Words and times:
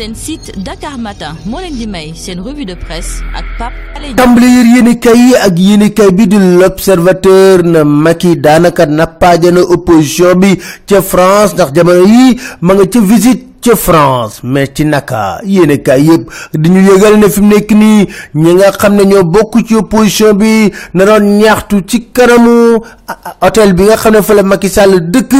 seen 0.00 0.14
site 0.16 0.48
Dakar 0.64 0.96
Matin 0.96 1.36
moo 1.44 1.60
leen 1.60 1.76
di 1.76 1.84
may 1.86 2.14
seen 2.16 2.40
revue 2.40 2.64
de 2.64 2.72
presse 2.74 3.20
ak 3.36 3.44
Pape 3.58 3.76
Alé 3.96 4.14
tàmbali 4.16 4.48
yéenekaay 4.48 5.18
yi 5.26 5.34
ak 5.36 5.58
yéenekaay 5.60 6.10
bi 6.16 6.24
di 6.26 6.38
l'observateur 6.40 7.60
na 7.72 7.84
Macky 7.84 8.32
daanaka 8.40 8.86
nappaajana 8.88 9.60
opposition 9.60 10.32
bi 10.40 10.56
ca 10.88 11.02
France 11.04 11.52
ndax 11.52 11.72
jamono 11.76 12.06
yi 12.08 12.40
ma 12.64 12.74
nga 12.74 12.86
ca 12.88 13.00
visite 13.00 13.49
ca 13.62 13.76
France 13.76 14.40
mais 14.42 14.70
ci 14.74 14.84
naka? 14.84 15.40
Yéene 15.44 15.78
kaay 15.82 16.02
yëpp 16.08 16.30
di 16.54 16.70
ñu 16.70 16.80
yëgal 16.88 17.18
ne 17.18 17.28
fi 17.28 17.40
mu 17.40 17.48
nekk 17.54 17.70
nii 17.72 18.06
ñi 18.34 18.54
nga 18.54 18.72
xam 18.72 18.94
ne 18.96 19.04
ñoo 19.04 19.24
bokk 19.24 19.66
ci 19.66 19.74
opposition 19.76 20.34
bi 20.34 20.72
na 20.94 21.04
doon 21.04 21.38
ñaxtu 21.38 21.82
ci 21.86 22.06
kanamu 22.12 22.78
hôtel 23.42 23.74
bi 23.74 23.84
nga 23.84 23.96
xam 23.96 24.14
ne 24.14 24.22
fa 24.22 24.34
la 24.34 24.42
Macky 24.42 24.68
Sall 24.68 25.10
dëkk. 25.10 25.32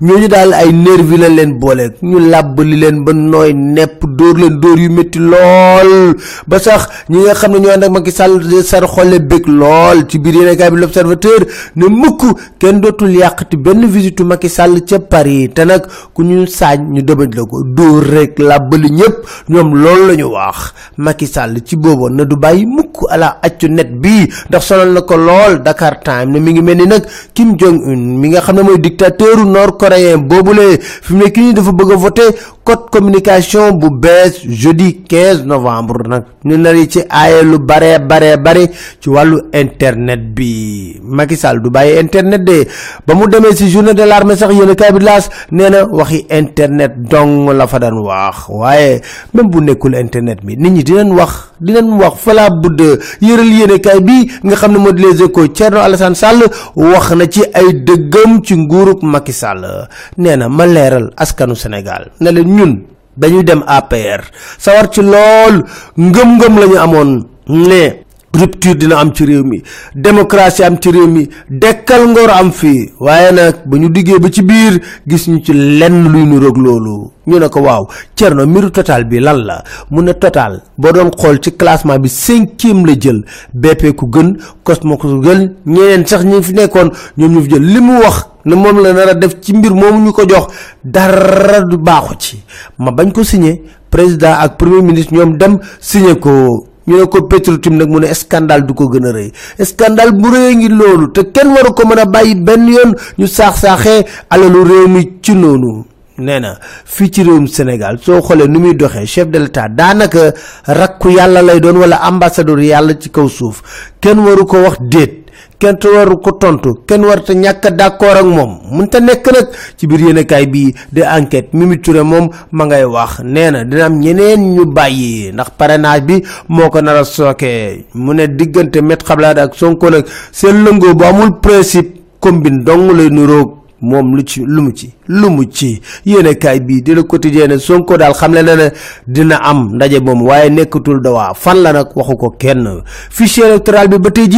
Ñooñu 0.00 0.28
daal 0.28 0.52
ay 0.52 0.72
nervi 0.72 1.16
la 1.16 1.28
leen 1.28 1.58
boole 1.58 1.92
ñu 2.02 2.18
làbbali 2.18 2.76
leen 2.76 3.04
ba 3.04 3.12
nooy 3.12 3.52
nepp 3.54 4.04
dóor 4.06 4.36
leen 4.38 4.60
dóor 4.60 4.78
yu 4.78 4.90
métti 4.90 5.18
lool. 5.18 6.16
Ba 6.46 6.58
sax 6.58 6.88
ñi 7.10 7.18
nga 7.24 7.34
xam 7.34 7.52
ne 7.52 7.58
ñoo 7.60 7.72
ànd 7.72 7.84
ak 7.84 7.90
Macky 7.90 8.10
Sall 8.10 8.40
sar 8.64 8.84
bëgg 9.30 9.46
lool 9.48 10.06
ci 10.08 10.18
biir 10.18 10.34
yéene 10.34 10.56
kaay 10.56 10.70
bi 10.70 10.80
l'observateur 10.80 11.40
ne 11.76 11.86
mukk 11.88 12.22
kenn 12.58 12.80
dootul 12.80 13.14
yàqati 13.16 13.56
benn 13.56 13.86
visitu 13.86 14.24
Macky 14.24 14.48
Sall 14.48 14.84
ca 14.84 14.98
Paris. 14.98 15.48
Te 15.54 15.64
nag 15.64 15.86
ku 16.14 16.22
ñu 16.22 16.46
saañ 16.46 16.80
ñu 16.92 17.02
ko 17.46 17.65
dóor 17.74 18.04
rek 18.04 18.38
làbbali 18.38 18.88
ñëpp 18.90 19.16
ñoom 19.48 19.74
loolu 19.74 20.06
la 20.08 20.14
ñu 20.14 20.28
wax. 20.32 20.72
Macky 20.96 21.26
Sall 21.26 21.56
ci 21.64 21.76
booboon 21.76 22.14
na 22.16 22.24
du 22.24 22.36
bàyyi 22.36 22.66
mukk 22.66 23.06
ala 23.10 23.38
accu 23.42 23.68
net 23.68 23.90
bi 24.00 24.28
ndax 24.48 24.62
sonal 24.66 24.92
na 24.92 25.00
ko 25.02 25.16
lool 25.16 25.62
Dakar 25.62 26.00
Time 26.02 26.32
ne 26.32 26.38
mi 26.40 26.52
ngi 26.52 26.62
mel 26.62 26.76
ni 26.76 26.86
nag 26.86 27.04
Kim 27.34 27.56
Jong 27.56 27.80
Un 27.86 28.18
mi 28.20 28.28
nga 28.28 28.40
xam 28.40 28.56
ne 28.56 28.62
mooy 28.62 28.78
dictateur 28.78 29.44
nord 29.44 29.76
coréen 29.78 30.26
boobule. 30.28 30.78
Fi 30.80 31.12
mu 31.14 31.24
nekk 31.24 31.36
nii 31.36 31.52
dafa 31.54 31.72
bëgg 31.72 31.92
voter 31.98 32.30
code 32.64 32.90
communication 32.90 33.78
bu 33.78 33.90
bees 33.90 34.42
jeudi 34.44 35.02
15 35.08 35.44
novembre 35.46 36.08
nag. 36.08 36.24
Ñu 36.44 36.56
nari 36.56 36.88
ci 36.88 37.00
aaye 37.08 37.42
lu 37.42 37.58
bare 37.58 37.98
bare 38.00 38.36
bare 38.38 38.70
ci 39.00 39.08
wàllu 39.10 39.48
internet 39.52 40.20
bi. 40.34 40.98
Macky 41.02 41.36
Sall 41.36 41.60
du 41.60 41.70
internet 42.00 42.44
de. 42.44 42.66
Ba 43.06 43.14
mu 43.14 43.26
demee 43.28 43.54
si 43.54 43.68
journée 43.70 43.94
de 43.94 44.02
l'armée 44.02 44.36
sax 44.36 44.52
yéen 44.54 44.70
a 44.70 44.92
bi 44.92 45.96
waxi 45.96 46.26
internet 46.30 46.92
dong 47.10 47.48
la 47.56 47.66
fa 47.66 47.78
daan 47.78 47.98
wax. 47.98 48.48
Waaye 48.48 49.00
même 49.34 49.48
bu 49.50 49.60
nekkul 49.60 49.94
internet 49.96 50.44
bi 50.44 50.56
nit 50.56 50.70
ñi 50.70 50.82
dinañ 50.84 51.10
wax 51.16 51.32
dinañ 51.60 51.88
wax 52.00 52.14
fala 52.24 52.50
budd 52.50 52.80
yëral 53.20 53.48
yéene 53.58 53.80
kaay 53.80 54.00
bi 54.00 54.30
nga 54.44 54.56
xam 54.56 54.72
ne 54.72 54.78
moo 54.78 54.92
di 54.92 55.02
les 55.02 55.22
échos 55.22 55.48
Thierno 55.48 55.80
Alassane 55.80 56.14
Sall 56.14 56.44
wax 56.76 57.10
na 57.16 57.26
ci 57.26 57.42
ay 57.54 57.72
dëggam 57.84 58.42
ci 58.44 58.54
nguurub 58.56 59.02
Macky 59.02 59.32
Sall. 59.32 59.88
Nee 60.18 60.36
ma 60.36 60.66
leeral 60.66 61.10
askanu 61.16 61.54
Sénégal 61.56 62.10
ne 62.20 62.30
leen 62.30 62.48
ñun 62.56 62.72
dañuy 63.16 63.42
dem 63.44 63.62
APR 63.66 64.22
sawar 64.58 64.90
ci 64.92 65.00
lool 65.02 65.64
ngëm-ngëm 65.96 66.54
la 66.60 66.66
ñu 66.66 67.26
ne 67.48 68.05
rupture 68.34 68.74
dina 68.76 68.98
am 68.98 69.12
ci 69.12 69.24
réew 69.24 69.42
mi 69.44 69.62
démocratie 69.94 70.62
am 70.64 70.78
ci 70.78 70.90
réew 70.90 71.06
mi 71.06 71.28
dekkal 71.50 72.06
ngor 72.08 72.30
am 72.30 72.50
fii 72.52 72.92
waaye 73.00 73.32
nag 73.32 73.54
ba 73.66 73.76
ñu 73.78 73.88
diggee 73.88 74.18
ba 74.18 74.28
ci 74.30 74.42
biir 74.42 74.80
gis 75.06 75.28
ñu 75.28 75.40
ci 75.44 75.52
lenn 75.52 76.08
luy 76.12 76.24
nu 76.26 76.38
roog 76.40 76.56
loolu. 76.56 77.10
Ñu 77.26 77.38
ne 77.40 77.48
ko 77.48 77.60
waaw 77.60 77.88
Thierno 78.14 78.46
mbiru 78.46 78.70
total 78.70 79.04
bi 79.04 79.18
lan 79.18 79.44
la? 79.44 79.64
Mu 79.90 80.02
ne 80.02 80.12
total 80.14 80.62
boo 80.78 80.92
doon 80.92 81.10
xool 81.10 81.40
ci 81.40 81.52
classement 81.56 81.98
bi 81.98 82.08
cinquième 82.08 82.86
la 82.86 82.92
jël. 83.00 83.24
BP 83.54 83.94
ku 83.96 84.06
gën 84.10 84.36
Cosmo 84.62 84.96
ku 84.96 85.08
gën 85.22 85.52
ñeneen 85.66 86.06
sax 86.06 86.24
ñi 86.24 86.42
fi 86.42 86.52
nekkoon 86.52 86.90
ñoom 87.18 87.32
ñu 87.32 87.42
fi 87.42 87.50
jël. 87.50 87.62
Li 87.64 87.80
mu 87.80 87.98
wax 87.98 88.28
ne 88.44 88.54
moom 88.54 88.80
la 88.82 88.92
nar 88.92 89.08
a 89.08 89.14
def 89.14 89.40
ci 89.40 89.52
mbir 89.54 89.72
moomu 89.74 90.04
ñu 90.04 90.12
ko 90.12 90.22
jox 90.28 90.46
dara 90.84 91.62
du 91.62 91.76
baaxu 91.78 92.14
ci. 92.18 92.42
Ma 92.78 92.92
bañ 92.92 93.10
ko 93.12 93.24
signé 93.24 93.62
président 93.90 94.34
ak 94.38 94.56
premier 94.56 94.82
ministre 94.82 95.14
ñoom 95.14 95.36
dem 95.36 95.58
signé 95.80 96.16
ko 96.18 96.66
ñu 96.86 96.96
ne 97.00 97.04
ko 97.06 97.22
Petro-Tim 97.26 97.76
nag 97.76 97.88
mu 97.88 97.98
ne 98.00 98.12
scandale 98.14 98.64
du 98.66 98.74
ko 98.74 98.88
gën 98.88 99.04
a 99.06 99.12
rëy 99.12 99.32
scandale 99.64 100.12
bu 100.12 100.28
rëy 100.30 100.54
ngi 100.56 100.68
loolu 100.68 101.10
te 101.12 101.22
kenn 101.32 101.48
waru 101.52 101.72
ko 101.74 101.86
mën 101.86 101.98
a 101.98 102.04
bàyyi 102.04 102.34
benn 102.36 102.68
yoon 102.68 102.94
ñu 103.18 103.26
saax-saaxee 103.26 104.04
alalu 104.30 104.62
réew 104.64 104.88
mi 104.88 105.18
ci 105.22 105.34
noonu. 105.34 105.84
nee 106.18 106.40
na 106.40 106.56
fii 106.84 107.10
ci 107.10 107.22
réewum 107.22 107.46
Sénégal 107.46 107.98
soo 108.00 108.20
xoolee 108.22 108.48
nu 108.48 108.58
muy 108.58 108.74
doxee 108.74 109.06
chef 109.06 109.28
de 109.28 109.38
l'état 109.38 109.68
daanaka 109.68 110.32
rakku 110.66 111.10
yàlla 111.10 111.42
lay 111.42 111.60
doon 111.60 111.76
wala 111.76 111.96
ambassadeur 112.04 112.60
yàlla 112.60 112.94
ci 112.98 113.10
kaw 113.10 113.28
suuf 113.28 113.62
kenn 114.00 114.18
waru 114.20 114.46
ko 114.46 114.56
wax 114.62 114.78
déet. 114.80 115.25
Kenn 115.58 115.78
te 115.78 115.88
waru 115.88 116.18
ko 116.20 116.32
tontu. 116.32 116.74
Kenn 116.86 117.04
war 117.04 117.22
te 117.22 117.32
ñàkk 117.34 117.70
d'accord 117.76 118.16
ak 118.18 118.24
moom. 118.24 118.58
Mun 118.70 118.88
te 118.88 119.00
nekk 119.00 119.26
nag 119.32 119.48
ci 119.76 119.86
biir 119.86 120.00
yéenekaay 120.00 120.46
bii 120.46 120.74
de 120.92 121.02
enquête. 121.02 121.52
Mimi 121.52 121.78
Touré 121.80 122.02
moom 122.02 122.28
ma 122.52 122.64
ngay 122.64 122.84
wax. 122.84 123.20
Nee 123.24 123.50
na 123.50 123.64
dina 123.64 123.84
am 123.86 123.98
ñeneen 123.98 124.54
ñu 124.54 124.64
bàyyi. 124.66 125.32
Ndax 125.32 125.50
parrainage 125.58 126.04
bi 126.06 126.22
moo 126.48 126.70
ko 126.70 126.80
nar 126.80 126.96
a 126.96 127.04
sooke. 127.04 127.84
Mu 127.94 128.12
ne 128.14 128.26
diggante 128.26 128.76
Maître 128.80 129.10
Abdoulaye 129.10 129.40
ak 129.40 129.54
Sonko 129.54 129.90
nag 129.90 130.04
seen 130.32 130.64
lëngoo 130.64 130.94
bu 130.94 131.04
amul 131.04 131.40
principe 131.40 132.00
combine 132.20 132.62
dong 132.64 132.92
lay 132.96 133.08
nuroog 133.10 133.65
moom 133.80 134.14
lu 134.16 134.22
ci 134.24 134.40
lu 134.46 134.62
mu 134.62 134.70
ci 134.72 134.92
lu 135.08 135.28
mu 135.30 135.44
ci. 135.50 135.80
Yéenekaay 136.04 136.60
bii 136.60 136.82
di 136.82 136.94
Le 136.94 137.02
Quotidien 137.04 137.58
Sonko 137.58 137.96
daal 137.96 138.12
xam 138.14 138.34
le 138.34 138.42
na 138.42 138.56
ne 138.56 138.68
dina 139.06 139.36
am 139.42 139.74
ndaje 139.74 140.00
moom 140.00 140.22
waaye 140.22 140.50
nekkatul 140.50 141.00
dawaa. 141.02 141.34
Fan 141.34 141.62
la 141.62 141.72
nag 141.72 141.88
waxu 141.94 142.16
ko 142.16 142.30
kenn. 142.38 142.82
Fichier 143.10 143.46
électoral 143.46 143.88
bi 143.88 143.98
ba 143.98 144.10
tey 144.10 144.28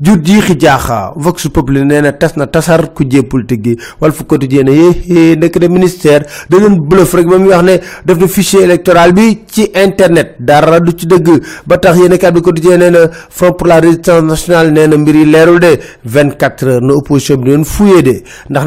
jur 0.00 0.18
jiixi 0.22 0.56
jaaxa. 0.58 1.12
Vox 1.16 1.46
tas 2.18 2.36
na 2.36 2.46
tasar 2.46 2.92
ku 2.94 3.04
jee 3.08 3.22
politique 3.22 3.64
gi. 3.64 3.76
Walf 4.00 4.24
Quotidien 4.26 4.64
ne 4.64 4.72
yé 4.72 5.36
nekk 5.36 5.58
de 5.58 5.68
ministère. 5.68 6.22
Da 6.48 6.58
doon 6.58 6.76
bluff 6.88 7.14
rek 7.14 7.26
ba 7.26 7.38
muy 7.38 7.48
wax 7.48 7.62
ne 7.62 7.76
def 8.04 8.18
na 8.18 8.26
fichier 8.28 8.62
électoral 8.62 9.12
bi 9.12 9.38
ci 9.50 9.70
internet. 9.74 10.36
Dara 10.40 10.80
du 10.80 10.92
ci 10.96 11.06
dëgg. 11.06 11.40
Ba 11.66 11.78
tax 11.78 11.96
yéenekaay 11.98 12.32
bi 12.32 12.40
Quotidien 12.42 12.78
nee 12.78 12.90
na 12.90 13.08
Front 13.30 13.52
pour 13.52 13.66
la 13.68 13.80
résistance 13.80 14.22
nationale 14.22 14.72
na 14.72 14.96
mbir 14.96 15.14
de. 15.60 15.78
24 16.04 16.64
heures 16.68 16.80
na 16.82 16.94
opposition 16.94 17.36
bi 17.36 17.50
doon 17.50 17.62
de. 18.02 18.22
Ndax 18.50 18.66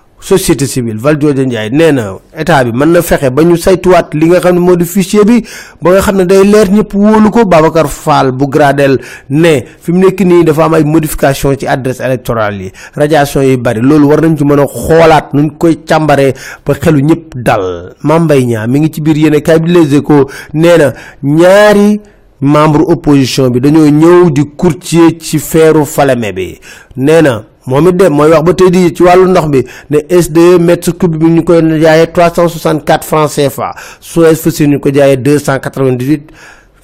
société 0.21 0.65
civile 0.67 0.97
Valdiodio 0.99 1.43
Ndiaye 1.45 1.69
nee 1.69 1.91
na 1.91 2.13
état 2.37 2.63
bi 2.63 2.71
mën 2.71 2.91
na 2.93 3.01
fexe 3.01 3.29
ba 3.31 3.43
ñu 3.43 3.57
saytuwaat 3.57 4.13
li 4.13 4.27
nga 4.29 4.39
xam 4.39 4.55
ne 4.55 4.59
moo 4.61 4.75
di 4.75 4.85
fichier 4.85 5.25
bi 5.25 5.43
ba 5.81 5.91
nga 5.91 6.01
xam 6.01 6.17
ne 6.17 6.25
day 6.25 6.43
leer 6.45 6.69
ñëpp 6.71 6.93
wóolu 6.93 7.29
ko. 7.31 7.45
Babacar 7.45 7.87
Fall 7.87 8.31
bu 8.31 8.47
Gradel 8.47 8.99
ne 9.29 9.65
fi 9.81 9.91
mu 9.91 9.99
nekk 9.99 10.21
nii 10.21 10.43
dafa 10.45 10.63
am 10.65 10.73
ay 10.75 10.83
modification 10.83 11.55
ci 11.57 11.67
adresse 11.67 12.01
électorale 12.01 12.61
yi 12.63 12.71
radiation 12.95 13.41
yi 13.43 13.57
bari 13.57 13.81
loolu 13.81 14.07
war 14.07 14.21
nañ 14.21 14.37
ci 14.37 14.43
mën 14.45 14.59
a 14.59 14.67
xoolaat 14.67 15.33
nuñ 15.33 15.49
koy 15.57 15.79
càmbaree 15.85 16.33
ba 16.65 16.73
xelu 16.75 16.99
ñëpp 17.01 17.35
dal. 17.35 17.95
Mame 18.03 18.23
Mbaye 18.25 18.45
Niang 18.45 18.67
mi 18.69 18.79
ngi 18.79 18.91
ci 18.93 19.01
biir 19.01 19.17
yéene 19.17 19.41
kaay 19.41 19.59
bi 19.59 19.71
Les 19.71 19.95
Échos 19.97 20.25
nee 20.53 20.77
na 20.77 20.93
ñaari 21.23 21.99
membre 22.41 22.83
opposition 22.87 23.49
bi 23.49 23.59
dañoo 23.59 23.89
ñëw 23.89 24.29
di 24.31 24.43
courtier 24.55 25.17
ci 25.19 25.39
feeru 25.39 25.83
Falémé 25.85 26.31
bi. 26.31 26.59
Nee 26.95 27.21
na 27.67 27.71
moom 27.73 27.87
it 27.87 27.95
de 27.95 28.09
mooy 28.09 28.29
wax 28.29 28.43
ba 28.43 28.53
tey 28.53 28.69
di 28.71 28.93
ci 28.93 29.03
wàllu 29.03 29.27
ndox 29.29 29.47
bi 29.49 29.63
ne 29.89 29.99
SDE 30.21 30.57
mètre 30.59 30.91
cube 30.97 31.17
bi 31.17 31.25
ñu 31.25 31.43
koy 31.43 31.61
jaayee 31.81 32.07
364 32.13 33.03
francs 33.03 33.35
CFA 33.35 33.73
Suez 33.99 34.35
Fossile 34.35 34.69
ñu 34.69 34.79
ko 34.79 34.89
jaayee 34.91 35.17
298 35.17 36.21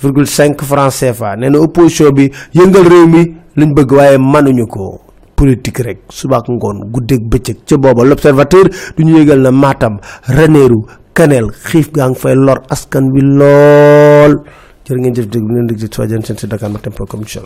virgule 0.02 0.26
5 0.26 0.62
francs 0.64 1.00
CFA 1.00 1.36
nee 1.36 1.50
na 1.50 1.60
opposition 1.60 2.12
bi 2.14 2.32
yëngal 2.54 2.88
réew 2.88 3.08
mi 3.08 3.26
lañ 3.58 3.74
bëgg 3.74 3.92
waaye 3.92 4.18
mënuñu 4.18 4.68
ko. 4.68 5.02
Politique 5.38 5.84
rek 5.86 6.00
subaak 6.10 6.48
ngoon 6.50 6.90
guddeeg 6.94 7.28
bëccëg. 7.30 7.58
Ca 7.70 7.78
booba 7.78 8.04
l'observateur 8.04 8.66
du 8.98 9.04
ñu 9.06 9.20
yëgal 9.20 9.42
na 9.42 9.52
Matam 9.52 10.00
Ranérou 10.26 10.86
Kanel 11.14 11.52
xiif 11.52 11.92
gaa 11.94 12.10
ngi 12.10 12.18
fay 12.18 12.34
lor 12.36 12.64
askan 12.74 13.12
bi 13.14 13.22
lool. 13.22 14.40
Jërë 14.88 15.00
ngeen 15.02 15.16
jëf 15.16 15.28
dëgg 15.30 15.78
ci 15.78 15.88
soo 15.94 16.06
jën 16.10 16.24
seen 16.26 16.38
si 16.42 16.48
Dakar 16.48 16.70
Matin 16.74 16.92
point 16.92 17.06
com 17.10 17.22
incha 17.22 17.40
allah 17.40 17.46